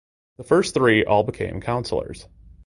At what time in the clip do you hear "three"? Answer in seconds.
0.73-1.05